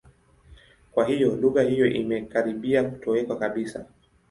[0.91, 3.85] Kwa hiyo, lugha hiyo imekaribia kutoweka kabisa.